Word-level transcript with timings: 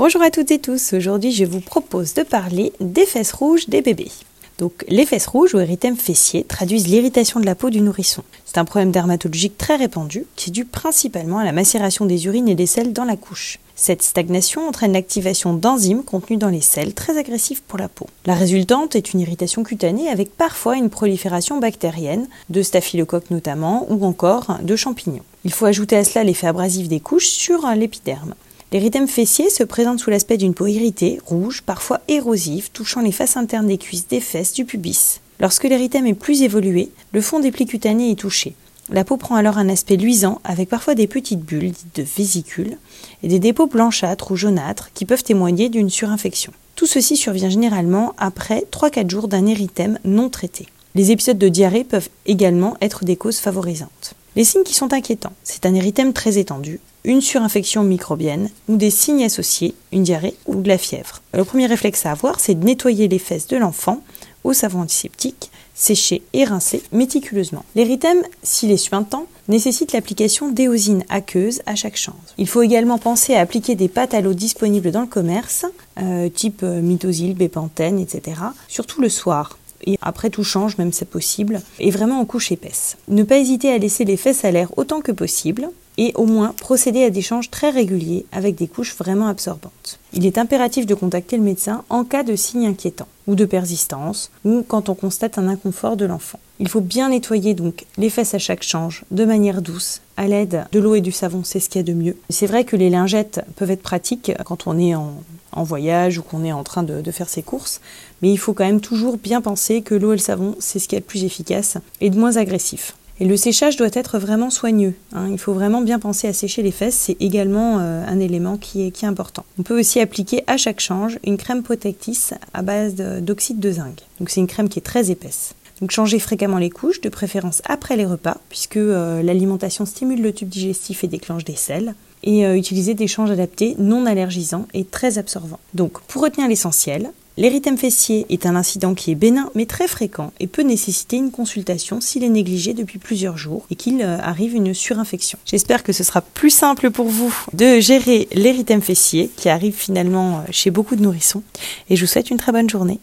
Bonjour 0.00 0.22
à 0.22 0.30
toutes 0.30 0.50
et 0.50 0.58
tous, 0.58 0.94
aujourd'hui 0.94 1.30
je 1.30 1.44
vous 1.44 1.60
propose 1.60 2.14
de 2.14 2.22
parler 2.22 2.72
des 2.80 3.04
fesses 3.04 3.32
rouges 3.32 3.68
des 3.68 3.82
bébés. 3.82 4.10
Donc 4.56 4.82
les 4.88 5.04
fesses 5.04 5.26
rouges 5.26 5.54
ou 5.54 5.58
érythèmes 5.58 5.98
fessiers 5.98 6.44
traduisent 6.44 6.88
l'irritation 6.88 7.38
de 7.38 7.44
la 7.44 7.54
peau 7.54 7.68
du 7.68 7.82
nourrisson. 7.82 8.22
C'est 8.46 8.56
un 8.56 8.64
problème 8.64 8.92
dermatologique 8.92 9.58
très 9.58 9.76
répandu 9.76 10.24
qui 10.36 10.48
est 10.48 10.52
dû 10.54 10.64
principalement 10.64 11.36
à 11.36 11.44
la 11.44 11.52
macération 11.52 12.06
des 12.06 12.24
urines 12.24 12.48
et 12.48 12.54
des 12.54 12.64
selles 12.64 12.94
dans 12.94 13.04
la 13.04 13.16
couche. 13.16 13.58
Cette 13.76 14.00
stagnation 14.00 14.66
entraîne 14.66 14.94
l'activation 14.94 15.52
d'enzymes 15.52 16.02
contenues 16.02 16.38
dans 16.38 16.48
les 16.48 16.62
selles 16.62 16.94
très 16.94 17.18
agressifs 17.18 17.60
pour 17.60 17.78
la 17.78 17.90
peau. 17.90 18.06
La 18.24 18.34
résultante 18.34 18.96
est 18.96 19.12
une 19.12 19.20
irritation 19.20 19.64
cutanée 19.64 20.08
avec 20.08 20.34
parfois 20.34 20.78
une 20.78 20.88
prolifération 20.88 21.58
bactérienne, 21.58 22.26
de 22.48 22.62
staphylocoques 22.62 23.30
notamment, 23.30 23.86
ou 23.90 24.06
encore 24.06 24.60
de 24.62 24.76
champignons. 24.76 25.24
Il 25.44 25.52
faut 25.52 25.66
ajouter 25.66 25.98
à 25.98 26.04
cela 26.04 26.24
l'effet 26.24 26.46
abrasif 26.46 26.88
des 26.88 27.00
couches 27.00 27.28
sur 27.28 27.66
l'épiderme. 27.76 28.34
L'érythème 28.72 29.08
fessier 29.08 29.50
se 29.50 29.64
présente 29.64 29.98
sous 29.98 30.10
l'aspect 30.10 30.36
d'une 30.36 30.54
peau 30.54 30.68
irritée, 30.68 31.18
rouge, 31.26 31.62
parfois 31.62 32.00
érosive, 32.06 32.70
touchant 32.70 33.00
les 33.00 33.10
faces 33.10 33.36
internes 33.36 33.66
des 33.66 33.78
cuisses, 33.78 34.06
des 34.06 34.20
fesses, 34.20 34.52
du 34.52 34.64
pubis. 34.64 35.20
Lorsque 35.40 35.64
l'érythème 35.64 36.06
est 36.06 36.14
plus 36.14 36.42
évolué, 36.42 36.90
le 37.12 37.20
fond 37.20 37.40
des 37.40 37.50
plis 37.50 37.66
cutanés 37.66 38.12
est 38.12 38.18
touché. 38.18 38.54
La 38.88 39.02
peau 39.02 39.16
prend 39.16 39.34
alors 39.34 39.58
un 39.58 39.68
aspect 39.68 39.96
luisant 39.96 40.40
avec 40.44 40.68
parfois 40.68 40.94
des 40.94 41.08
petites 41.08 41.40
bulles 41.40 41.72
dites 41.72 41.96
de 41.96 42.02
vésicules 42.02 42.78
et 43.24 43.28
des 43.28 43.40
dépôts 43.40 43.66
blanchâtres 43.66 44.30
ou 44.30 44.36
jaunâtres 44.36 44.90
qui 44.94 45.04
peuvent 45.04 45.24
témoigner 45.24 45.68
d'une 45.68 45.90
surinfection. 45.90 46.52
Tout 46.76 46.86
ceci 46.86 47.16
survient 47.16 47.50
généralement 47.50 48.14
après 48.18 48.66
3-4 48.70 49.10
jours 49.10 49.26
d'un 49.26 49.46
érythème 49.46 49.98
non 50.04 50.28
traité. 50.28 50.66
Les 50.94 51.10
épisodes 51.10 51.38
de 51.38 51.48
diarrhée 51.48 51.84
peuvent 51.84 52.08
également 52.26 52.76
être 52.80 53.04
des 53.04 53.16
causes 53.16 53.38
favorisantes. 53.38 54.14
Les 54.36 54.44
signes 54.44 54.62
qui 54.62 54.74
sont 54.74 54.92
inquiétants, 54.92 55.32
c'est 55.42 55.66
un 55.66 55.74
érythème 55.74 56.12
très 56.12 56.38
étendu, 56.38 56.78
une 57.04 57.20
surinfection 57.20 57.82
microbienne 57.82 58.50
ou 58.68 58.76
des 58.76 58.90
signes 58.90 59.24
associés, 59.24 59.74
une 59.92 60.02
diarrhée 60.02 60.36
ou 60.46 60.56
de 60.56 60.68
la 60.68 60.78
fièvre. 60.78 61.20
Le 61.34 61.44
premier 61.44 61.66
réflexe 61.66 62.06
à 62.06 62.12
avoir, 62.12 62.40
c'est 62.40 62.54
de 62.54 62.64
nettoyer 62.64 63.08
les 63.08 63.18
fesses 63.18 63.46
de 63.46 63.56
l'enfant 63.56 64.02
au 64.44 64.52
savon 64.52 64.80
antiseptique, 64.80 65.50
sécher 65.74 66.22
et 66.32 66.44
rincer 66.44 66.82
méticuleusement. 66.92 67.64
L'érythème, 67.74 68.22
s'il 68.42 68.70
est 68.70 68.76
suintant, 68.76 69.26
nécessite 69.48 69.92
l'application 69.92 70.50
d'éosine 70.50 71.04
aqueuse 71.08 71.62
à 71.66 71.74
chaque 71.74 71.96
change. 71.96 72.14
Il 72.38 72.48
faut 72.48 72.62
également 72.62 72.98
penser 72.98 73.34
à 73.34 73.40
appliquer 73.40 73.74
des 73.74 73.88
pâtes 73.88 74.14
à 74.14 74.20
l'eau 74.20 74.34
disponibles 74.34 74.90
dans 74.90 75.00
le 75.00 75.06
commerce, 75.06 75.66
euh, 76.00 76.28
type 76.28 76.62
euh, 76.62 76.80
mitosil, 76.80 77.34
bépantène, 77.34 77.98
etc., 77.98 78.40
surtout 78.68 79.00
le 79.00 79.08
soir. 79.08 79.58
Et 79.86 79.96
après 80.02 80.28
tout 80.28 80.44
change, 80.44 80.76
même 80.76 80.92
c'est 80.92 81.08
possible, 81.08 81.62
et 81.78 81.90
vraiment 81.90 82.20
en 82.20 82.26
couche 82.26 82.52
épaisse. 82.52 82.98
Ne 83.08 83.22
pas 83.22 83.38
hésiter 83.38 83.72
à 83.72 83.78
laisser 83.78 84.04
les 84.04 84.18
fesses 84.18 84.44
à 84.44 84.50
l'air 84.50 84.76
autant 84.76 85.00
que 85.00 85.12
possible, 85.12 85.70
et 85.98 86.12
au 86.14 86.26
moins 86.26 86.54
procéder 86.58 87.04
à 87.04 87.10
des 87.10 87.22
changes 87.22 87.50
très 87.50 87.70
réguliers 87.70 88.26
avec 88.32 88.54
des 88.54 88.68
couches 88.68 88.96
vraiment 88.96 89.28
absorbantes. 89.28 89.98
Il 90.12 90.26
est 90.26 90.38
impératif 90.38 90.86
de 90.86 90.94
contacter 90.94 91.36
le 91.36 91.42
médecin 91.42 91.84
en 91.88 92.04
cas 92.04 92.22
de 92.22 92.36
signes 92.36 92.66
inquiétants 92.66 93.08
ou 93.26 93.34
de 93.34 93.44
persistance 93.44 94.30
ou 94.44 94.64
quand 94.66 94.88
on 94.88 94.94
constate 94.94 95.38
un 95.38 95.48
inconfort 95.48 95.96
de 95.96 96.06
l'enfant. 96.06 96.40
Il 96.58 96.68
faut 96.68 96.80
bien 96.80 97.08
nettoyer 97.08 97.54
donc 97.54 97.86
les 97.96 98.10
fesses 98.10 98.34
à 98.34 98.38
chaque 98.38 98.62
change 98.62 99.04
de 99.10 99.24
manière 99.24 99.62
douce 99.62 100.00
à 100.16 100.26
l'aide 100.26 100.66
de 100.72 100.78
l'eau 100.78 100.94
et 100.94 101.00
du 101.00 101.12
savon, 101.12 101.42
c'est 101.44 101.60
ce 101.60 101.70
qu'il 101.70 101.80
y 101.80 101.84
a 101.84 101.86
de 101.86 101.94
mieux. 101.94 102.16
C'est 102.28 102.46
vrai 102.46 102.64
que 102.64 102.76
les 102.76 102.90
lingettes 102.90 103.40
peuvent 103.56 103.70
être 103.70 103.82
pratiques 103.82 104.32
quand 104.44 104.66
on 104.66 104.78
est 104.78 104.94
en, 104.94 105.22
voyage 105.62 106.18
ou 106.18 106.22
qu'on 106.22 106.44
est 106.44 106.52
en 106.52 106.62
train 106.62 106.82
de, 106.82 107.10
faire 107.10 107.28
ses 107.28 107.42
courses, 107.42 107.80
mais 108.20 108.30
il 108.30 108.36
faut 108.36 108.52
quand 108.52 108.64
même 108.64 108.80
toujours 108.80 109.16
bien 109.16 109.40
penser 109.40 109.80
que 109.80 109.94
l'eau 109.94 110.12
et 110.12 110.16
le 110.16 110.20
savon, 110.20 110.54
c'est 110.58 110.78
ce 110.78 110.88
qui 110.88 110.94
est 110.94 111.00
le 111.00 111.04
plus 111.04 111.24
efficace 111.24 111.78
et 112.00 112.10
de 112.10 112.18
moins 112.18 112.36
agressif. 112.36 112.94
Et 113.20 113.26
le 113.26 113.36
séchage 113.36 113.76
doit 113.76 113.90
être 113.92 114.18
vraiment 114.18 114.48
soigneux. 114.48 114.94
Hein. 115.12 115.28
Il 115.30 115.38
faut 115.38 115.52
vraiment 115.52 115.82
bien 115.82 115.98
penser 115.98 116.26
à 116.26 116.32
sécher 116.32 116.62
les 116.62 116.70
fesses, 116.70 116.94
c'est 116.94 117.18
également 117.20 117.78
euh, 117.78 118.02
un 118.06 118.18
élément 118.18 118.56
qui 118.56 118.82
est, 118.82 119.04
important. 119.04 119.44
On 119.58 119.62
peut 119.62 119.78
aussi 119.78 120.00
appliquer 120.00 120.42
à 120.46 120.56
chaque 120.56 120.80
change 120.80 121.18
une 121.24 121.36
crème 121.36 121.62
protectrice 121.62 122.34
à 122.52 122.62
base 122.62 122.94
d'oxyde 122.94 123.60
de, 123.60 123.72
zinc. 123.72 123.96
Donc 124.18 124.30
c'est 124.30 124.40
une 124.40 124.46
crème 124.46 124.68
qui 124.68 124.78
est 124.78 124.82
très 124.82 125.10
épaisse. 125.10 125.54
Donc 125.80 125.90
changer 125.90 126.18
fréquemment 126.18 126.58
les 126.58 126.68
couches, 126.68 127.00
de 127.00 127.08
préférence 127.08 127.62
après 127.64 127.96
les 127.96 128.04
repas, 128.04 128.38
puisque 128.48 128.76
euh, 128.76 129.22
l'alimentation 129.22 129.86
stimule 129.86 130.20
le 130.20 130.32
tube 130.32 130.48
digestif 130.48 131.04
et 131.04 131.08
déclenche 131.08 131.44
des 131.44 131.56
selles. 131.56 131.94
Et 132.22 132.44
euh, 132.44 132.56
utiliser 132.56 132.92
des 132.92 133.06
changes 133.06 133.30
adaptés 133.30 133.74
non 133.78 134.04
allergisants 134.04 134.66
et 134.74 134.84
très 134.84 135.18
absorbants. 135.18 135.60
Donc 135.72 136.00
pour 136.02 136.22
retenir 136.22 136.48
l'essentiel, 136.48 137.10
L'érythème 137.40 137.78
fessier 137.78 138.26
est 138.28 138.44
un 138.44 138.54
incident 138.54 138.92
qui 138.92 139.10
est 139.10 139.14
bénin 139.14 139.48
mais 139.54 139.64
très 139.64 139.88
fréquent 139.88 140.30
et 140.40 140.46
peut 140.46 140.60
nécessiter 140.60 141.16
une 141.16 141.30
consultation 141.30 142.02
s'il 142.02 142.22
est 142.22 142.28
négligé 142.28 142.74
depuis 142.74 142.98
plusieurs 142.98 143.38
jours 143.38 143.64
et 143.70 143.76
qu'il 143.76 144.02
euh, 144.02 144.18
arrive 144.20 144.54
une 144.54 144.74
surinfection. 144.74 145.38
J'espère 145.46 145.82
que 145.82 145.94
ce 145.94 146.04
sera 146.04 146.20
plus 146.20 146.50
simple 146.50 146.90
pour 146.90 147.08
vous 147.08 147.34
de 147.54 147.80
gérer 147.80 148.28
l'érythème 148.32 148.82
fessier 148.82 149.30
qui 149.36 149.48
arrive 149.48 149.72
finalement 149.72 150.40
euh, 150.40 150.50
chez 150.50 150.70
beaucoup 150.70 150.96
de 150.96 151.02
nourrissons 151.02 151.42
et 151.88 151.96
je 151.96 152.04
vous 152.04 152.12
souhaite 152.12 152.28
une 152.28 152.36
très 152.36 152.52
bonne 152.52 152.68
journée. 152.68 153.00